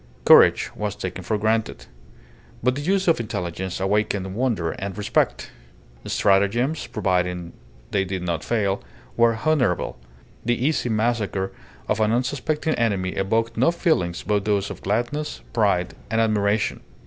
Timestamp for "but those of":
14.23-14.81